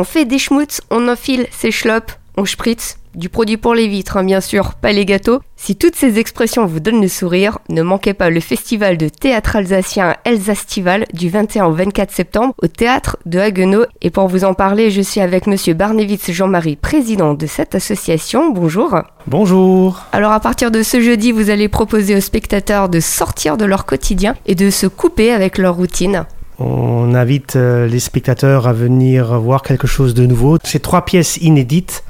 On 0.00 0.04
fait 0.04 0.24
des 0.24 0.38
schmutz, 0.38 0.80
on 0.90 1.08
enfile 1.08 1.46
ses 1.50 1.70
schlopes, 1.70 2.12
on 2.38 2.46
spritz. 2.46 2.96
Du 3.14 3.28
produit 3.28 3.58
pour 3.58 3.74
les 3.74 3.86
vitres, 3.86 4.16
hein, 4.16 4.24
bien 4.24 4.40
sûr, 4.40 4.72
pas 4.72 4.92
les 4.92 5.04
gâteaux. 5.04 5.40
Si 5.56 5.76
toutes 5.76 5.94
ces 5.94 6.18
expressions 6.18 6.64
vous 6.64 6.80
donnent 6.80 7.02
le 7.02 7.08
sourire, 7.08 7.58
ne 7.68 7.82
manquez 7.82 8.14
pas 8.14 8.30
le 8.30 8.40
festival 8.40 8.96
de 8.96 9.10
théâtre 9.10 9.56
alsacien 9.56 10.16
Elsastival 10.24 11.04
du 11.12 11.28
21 11.28 11.66
au 11.66 11.72
24 11.72 12.12
septembre 12.12 12.54
au 12.62 12.66
théâtre 12.66 13.18
de 13.26 13.38
Haguenau. 13.38 13.84
Et 14.00 14.08
pour 14.08 14.26
vous 14.26 14.44
en 14.44 14.54
parler, 14.54 14.90
je 14.90 15.02
suis 15.02 15.20
avec 15.20 15.46
monsieur 15.46 15.74
Barnevitz 15.74 16.30
Jean-Marie, 16.30 16.76
président 16.76 17.34
de 17.34 17.46
cette 17.46 17.74
association. 17.74 18.52
Bonjour. 18.52 19.02
Bonjour. 19.26 20.06
Alors 20.12 20.32
à 20.32 20.40
partir 20.40 20.70
de 20.70 20.82
ce 20.82 21.02
jeudi, 21.02 21.30
vous 21.30 21.50
allez 21.50 21.68
proposer 21.68 22.16
aux 22.16 22.22
spectateurs 22.22 22.88
de 22.88 23.00
sortir 23.00 23.58
de 23.58 23.66
leur 23.66 23.84
quotidien 23.84 24.34
et 24.46 24.54
de 24.54 24.70
se 24.70 24.86
couper 24.86 25.30
avec 25.30 25.58
leur 25.58 25.74
routine. 25.74 26.24
On 26.60 27.14
invite 27.14 27.56
euh, 27.56 27.86
les 27.86 28.00
spectateurs 28.00 28.68
à 28.68 28.72
venir 28.74 29.40
voir 29.40 29.62
quelque 29.62 29.86
chose 29.86 30.12
de 30.12 30.26
nouveau. 30.26 30.58
C'est 30.62 30.80
trois 30.80 31.06
pièces 31.06 31.38
inédites 31.38 32.04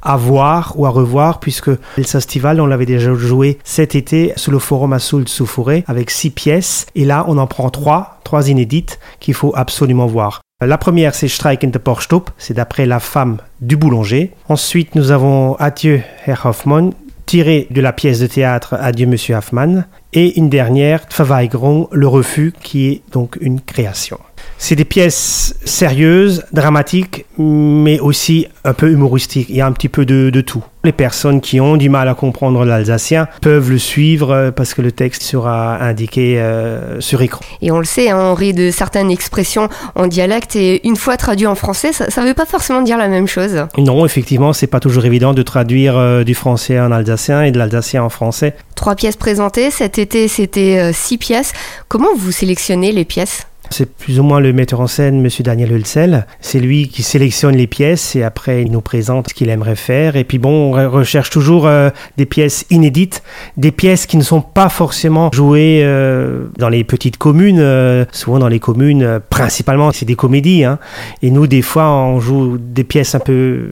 à 0.00 0.16
voir 0.16 0.74
ou 0.76 0.86
à 0.86 0.90
revoir 0.90 1.40
puisque 1.40 1.66
le 1.66 2.04
festival 2.04 2.60
on 2.60 2.66
l'avait 2.66 2.86
déjà 2.86 3.12
joué 3.14 3.58
cet 3.64 3.96
été 3.96 4.32
sous 4.36 4.52
le 4.52 4.60
forum 4.60 4.92
à 4.92 5.00
Soult 5.00 5.28
sous 5.28 5.46
Fourré 5.46 5.82
avec 5.88 6.10
six 6.10 6.30
pièces 6.30 6.86
et 6.94 7.04
là 7.04 7.24
on 7.26 7.38
en 7.38 7.48
prend 7.48 7.70
trois, 7.70 8.20
trois 8.22 8.48
inédites 8.48 9.00
qu'il 9.18 9.34
faut 9.34 9.52
absolument 9.56 10.06
voir. 10.06 10.42
La 10.64 10.78
première, 10.78 11.14
c'est 11.14 11.28
Streik 11.28 11.64
in 11.64 11.70
the 11.70 11.78
Porstop, 11.78 12.30
c'est 12.38 12.54
d'après 12.54 12.86
la 12.86 12.98
femme 12.98 13.38
du 13.60 13.76
boulanger. 13.76 14.32
Ensuite, 14.48 14.94
nous 14.94 15.10
avons 15.10 15.54
Adieu, 15.56 16.00
Herr 16.24 16.46
Hoffmann, 16.46 16.92
tiré 17.26 17.66
de 17.70 17.80
la 17.80 17.92
pièce 17.92 18.20
de 18.20 18.26
théâtre 18.26 18.74
Adieu, 18.80 19.06
Monsieur 19.06 19.34
Hoffmann. 19.34 19.86
Et 20.12 20.38
une 20.38 20.48
dernière, 20.48 21.04
Verweigerung, 21.10 21.88
le 21.92 22.08
refus, 22.08 22.54
qui 22.62 22.86
est 22.86 23.02
donc 23.12 23.36
une 23.40 23.60
création. 23.60 24.18
C'est 24.58 24.76
des 24.76 24.84
pièces 24.84 25.54
sérieuses, 25.64 26.44
dramatiques, 26.52 27.26
mais 27.38 28.00
aussi 28.00 28.46
un 28.64 28.72
peu 28.72 28.90
humoristiques. 28.90 29.48
Il 29.50 29.56
y 29.56 29.60
a 29.60 29.66
un 29.66 29.72
petit 29.72 29.88
peu 29.88 30.04
de, 30.06 30.30
de 30.30 30.40
tout. 30.40 30.64
Les 30.84 30.92
personnes 30.92 31.40
qui 31.40 31.60
ont 31.60 31.76
du 31.76 31.88
mal 31.88 32.08
à 32.08 32.14
comprendre 32.14 32.64
l'alsacien 32.64 33.26
peuvent 33.42 33.70
le 33.70 33.78
suivre 33.78 34.30
euh, 34.30 34.50
parce 34.52 34.72
que 34.72 34.82
le 34.82 34.92
texte 34.92 35.22
sera 35.22 35.82
indiqué 35.82 36.40
euh, 36.40 37.00
sur 37.00 37.22
écran. 37.22 37.40
Et 37.60 37.72
on 37.72 37.78
le 37.78 37.84
sait, 37.84 38.10
hein, 38.10 38.18
on 38.18 38.34
rit 38.34 38.54
de 38.54 38.70
certaines 38.70 39.10
expressions 39.10 39.68
en 39.96 40.06
dialecte 40.06 40.54
et 40.54 40.86
une 40.86 40.96
fois 40.96 41.16
traduit 41.16 41.46
en 41.46 41.56
français, 41.56 41.92
ça 41.92 42.22
ne 42.22 42.28
veut 42.28 42.34
pas 42.34 42.46
forcément 42.46 42.82
dire 42.82 42.98
la 42.98 43.08
même 43.08 43.26
chose. 43.26 43.66
Non, 43.76 44.06
effectivement, 44.06 44.52
c'est 44.52 44.68
pas 44.68 44.80
toujours 44.80 45.04
évident 45.04 45.34
de 45.34 45.42
traduire 45.42 45.96
euh, 45.96 46.22
du 46.22 46.34
français 46.34 46.78
en 46.78 46.92
alsacien 46.92 47.42
et 47.42 47.50
de 47.50 47.58
l'alsacien 47.58 48.04
en 48.04 48.08
français. 48.08 48.54
Trois 48.76 48.94
pièces 48.94 49.16
présentées, 49.16 49.70
cet 49.70 49.98
été 49.98 50.28
c'était 50.28 50.78
euh, 50.78 50.92
six 50.92 51.18
pièces. 51.18 51.52
Comment 51.88 52.14
vous 52.16 52.32
sélectionnez 52.32 52.92
les 52.92 53.04
pièces? 53.04 53.46
C'est 53.70 53.94
plus 53.94 54.20
ou 54.20 54.22
moins 54.22 54.40
le 54.40 54.52
metteur 54.52 54.80
en 54.80 54.86
scène, 54.86 55.20
Monsieur 55.20 55.44
Daniel 55.44 55.72
Hulsel. 55.72 56.26
C'est 56.40 56.60
lui 56.60 56.88
qui 56.88 57.02
sélectionne 57.02 57.56
les 57.56 57.66
pièces 57.66 58.16
et 58.16 58.22
après 58.22 58.62
il 58.62 58.70
nous 58.70 58.80
présente 58.80 59.28
ce 59.28 59.34
qu'il 59.34 59.48
aimerait 59.48 59.76
faire. 59.76 60.16
Et 60.16 60.24
puis 60.24 60.38
bon, 60.38 60.74
on 60.74 60.90
recherche 60.90 61.30
toujours 61.30 61.66
euh, 61.66 61.90
des 62.16 62.26
pièces 62.26 62.66
inédites, 62.70 63.22
des 63.56 63.72
pièces 63.72 64.06
qui 64.06 64.16
ne 64.16 64.22
sont 64.22 64.40
pas 64.40 64.68
forcément 64.68 65.30
jouées 65.32 65.80
euh, 65.82 66.46
dans 66.58 66.68
les 66.68 66.84
petites 66.84 67.16
communes. 67.18 67.60
Euh, 67.60 68.04
souvent 68.12 68.38
dans 68.38 68.48
les 68.48 68.60
communes, 68.60 69.20
principalement, 69.30 69.92
c'est 69.92 70.06
des 70.06 70.16
comédies. 70.16 70.64
Hein. 70.64 70.78
Et 71.22 71.30
nous, 71.30 71.46
des 71.46 71.62
fois, 71.62 71.90
on 71.90 72.20
joue 72.20 72.58
des 72.58 72.84
pièces 72.84 73.14
un 73.14 73.20
peu 73.20 73.70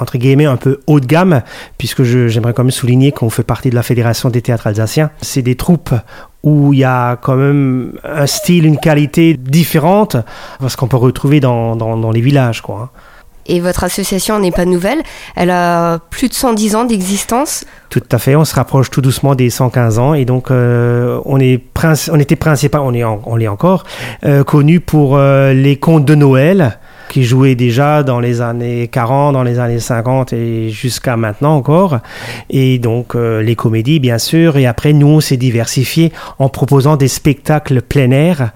entre 0.00 0.18
guillemets 0.18 0.46
un 0.46 0.56
peu 0.56 0.80
haut 0.86 1.00
de 1.00 1.06
gamme, 1.06 1.42
puisque 1.78 2.02
j'aimerais 2.02 2.52
quand 2.54 2.64
même 2.64 2.70
souligner 2.70 3.12
qu'on 3.12 3.30
fait 3.30 3.42
partie 3.42 3.70
de 3.70 3.74
la 3.74 3.82
Fédération 3.82 4.30
des 4.30 4.42
théâtres 4.42 4.66
alsaciens. 4.66 5.10
C'est 5.22 5.42
des 5.42 5.54
troupes 5.56 5.94
où 6.42 6.72
il 6.72 6.78
y 6.80 6.84
a 6.84 7.16
quand 7.16 7.36
même 7.36 7.92
un 8.04 8.26
style, 8.26 8.64
une 8.66 8.78
qualité 8.78 9.34
différente, 9.38 10.16
parce 10.58 10.74
qu'on 10.76 10.88
peut 10.88 10.96
retrouver 10.96 11.40
dans, 11.40 11.76
dans, 11.76 11.96
dans 11.96 12.10
les 12.10 12.20
villages. 12.22 12.62
Quoi. 12.62 12.90
hein. 12.94 12.98
Et 13.46 13.58
votre 13.58 13.82
association 13.84 14.38
n'est 14.38 14.52
pas 14.52 14.64
nouvelle, 14.64 15.00
elle 15.34 15.50
a 15.50 15.98
plus 16.10 16.28
de 16.28 16.34
110 16.34 16.76
ans 16.76 16.84
d'existence. 16.84 17.64
Tout 17.88 18.02
à 18.12 18.18
fait, 18.18 18.36
on 18.36 18.44
se 18.44 18.54
rapproche 18.54 18.90
tout 18.90 19.00
doucement 19.00 19.34
des 19.34 19.50
115 19.50 19.98
ans 19.98 20.14
et 20.14 20.24
donc 20.24 20.50
euh, 20.52 21.18
on, 21.24 21.40
est 21.40 21.60
on 22.12 22.20
était 22.20 22.36
principal, 22.36 22.82
on 22.84 22.94
est, 22.94 23.02
en- 23.02 23.20
on 23.26 23.34
l'est 23.36 23.48
encore, 23.48 23.84
euh, 24.24 24.44
connu 24.44 24.78
pour 24.78 25.16
euh, 25.16 25.52
les 25.52 25.76
contes 25.76 26.04
de 26.04 26.14
Noël 26.14 26.78
qui 27.10 27.24
jouaient 27.24 27.56
déjà 27.56 28.02
dans 28.02 28.20
les 28.20 28.40
années 28.40 28.88
40, 28.88 29.32
dans 29.32 29.42
les 29.42 29.58
années 29.58 29.80
50 29.80 30.32
et 30.32 30.70
jusqu'à 30.70 31.16
maintenant 31.16 31.56
encore. 31.56 31.98
Et 32.48 32.78
donc 32.78 33.14
euh, 33.14 33.42
les 33.42 33.56
comédies 33.56 33.98
bien 33.98 34.18
sûr. 34.18 34.56
Et 34.56 34.66
après 34.66 34.92
nous 34.92 35.08
on 35.08 35.20
s'est 35.20 35.36
diversifié 35.36 36.12
en 36.38 36.48
proposant 36.48 36.96
des 36.96 37.08
spectacles 37.08 37.82
plein 37.82 38.12
air. 38.12 38.52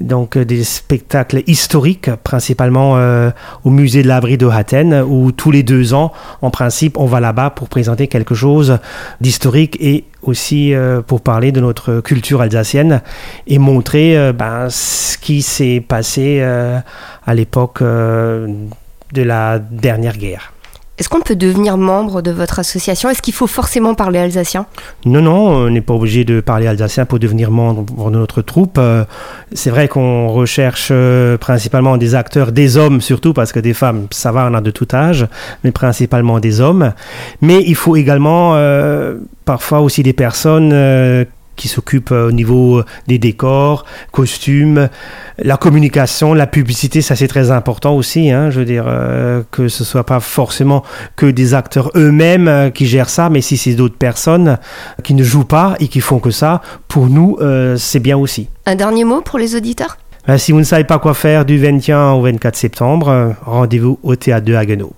Donc 0.00 0.36
euh, 0.36 0.44
des 0.44 0.64
spectacles 0.64 1.42
historiques, 1.46 2.10
principalement 2.24 2.96
euh, 2.96 3.30
au 3.64 3.70
musée 3.70 4.02
de 4.02 4.08
l'abri 4.08 4.36
de 4.36 4.46
Hatten, 4.46 5.04
où 5.06 5.30
tous 5.30 5.50
les 5.50 5.62
deux 5.62 5.94
ans, 5.94 6.12
en 6.42 6.50
principe, 6.50 6.98
on 6.98 7.06
va 7.06 7.20
là-bas 7.20 7.50
pour 7.50 7.68
présenter 7.68 8.08
quelque 8.08 8.34
chose 8.34 8.78
d'historique 9.20 9.76
et 9.80 10.04
aussi 10.22 10.74
euh, 10.74 11.00
pour 11.00 11.20
parler 11.20 11.52
de 11.52 11.60
notre 11.60 12.00
culture 12.00 12.40
alsacienne 12.40 13.02
et 13.46 13.58
montrer 13.58 14.32
ben, 14.32 14.68
ce 14.68 15.16
qui 15.18 15.42
s'est 15.42 15.84
passé 15.86 16.40
à 16.42 17.34
l'époque 17.34 17.82
de 17.82 19.22
la 19.22 19.58
dernière 19.58 20.16
guerre. 20.16 20.52
Est-ce 20.96 21.08
qu'on 21.08 21.20
peut 21.20 21.34
devenir 21.34 21.76
membre 21.76 22.22
de 22.22 22.30
votre 22.30 22.60
association? 22.60 23.10
Est-ce 23.10 23.20
qu'il 23.20 23.34
faut 23.34 23.48
forcément 23.48 23.94
parler 23.94 24.20
alsacien? 24.20 24.66
Non, 25.04 25.20
non, 25.22 25.48
on 25.48 25.70
n'est 25.70 25.80
pas 25.80 25.94
obligé 25.94 26.24
de 26.24 26.40
parler 26.40 26.68
alsacien 26.68 27.04
pour 27.04 27.18
devenir 27.18 27.50
membre 27.50 28.10
de 28.10 28.16
notre 28.16 28.42
troupe. 28.42 28.76
Euh, 28.78 29.04
C'est 29.52 29.70
vrai 29.70 29.88
qu'on 29.88 30.28
recherche 30.28 30.90
euh, 30.92 31.36
principalement 31.36 31.96
des 31.96 32.14
acteurs, 32.14 32.52
des 32.52 32.76
hommes 32.76 33.00
surtout, 33.00 33.32
parce 33.32 33.50
que 33.50 33.58
des 33.58 33.74
femmes, 33.74 34.06
ça 34.12 34.30
va, 34.30 34.48
on 34.48 34.54
a 34.54 34.60
de 34.60 34.70
tout 34.70 34.86
âge, 34.94 35.26
mais 35.64 35.72
principalement 35.72 36.38
des 36.38 36.60
hommes. 36.60 36.92
Mais 37.40 37.64
il 37.66 37.74
faut 37.74 37.96
également 37.96 38.52
euh, 38.54 39.16
parfois 39.44 39.80
aussi 39.80 40.04
des 40.04 40.12
personnes 40.12 40.72
qui 41.56 41.68
s'occupent 41.68 42.12
euh, 42.12 42.28
au 42.28 42.32
niveau 42.32 42.82
des 43.06 43.18
décors, 43.18 43.84
costumes, 44.12 44.88
la 45.38 45.56
communication, 45.56 46.34
la 46.34 46.46
publicité, 46.46 47.02
ça 47.02 47.16
c'est 47.16 47.28
très 47.28 47.50
important 47.50 47.94
aussi. 47.94 48.30
Hein, 48.30 48.50
je 48.50 48.60
veux 48.60 48.64
dire 48.64 48.84
euh, 48.86 49.42
que 49.50 49.68
ce 49.68 49.84
soit 49.84 50.04
pas 50.04 50.20
forcément 50.20 50.82
que 51.16 51.26
des 51.26 51.54
acteurs 51.54 51.90
eux-mêmes 51.96 52.48
euh, 52.48 52.70
qui 52.70 52.86
gèrent 52.86 53.10
ça, 53.10 53.30
mais 53.30 53.40
si 53.40 53.56
c'est 53.56 53.74
d'autres 53.74 53.98
personnes 53.98 54.58
qui 55.02 55.14
ne 55.14 55.22
jouent 55.22 55.44
pas 55.44 55.74
et 55.80 55.88
qui 55.88 56.00
font 56.00 56.18
que 56.18 56.30
ça, 56.30 56.62
pour 56.88 57.08
nous 57.08 57.36
euh, 57.40 57.76
c'est 57.76 58.00
bien 58.00 58.16
aussi. 58.16 58.48
Un 58.66 58.76
dernier 58.76 59.04
mot 59.04 59.20
pour 59.20 59.38
les 59.38 59.56
auditeurs? 59.56 59.98
Euh, 60.28 60.38
si 60.38 60.52
vous 60.52 60.58
ne 60.58 60.64
savez 60.64 60.84
pas 60.84 60.98
quoi 60.98 61.12
faire 61.12 61.44
du 61.44 61.58
21 61.58 62.12
au 62.12 62.22
24 62.22 62.56
septembre, 62.56 63.08
euh, 63.08 63.30
rendez-vous 63.44 63.98
au 64.02 64.16
théâtre 64.16 64.46
de 64.46 64.54
Haguenau. 64.54 64.94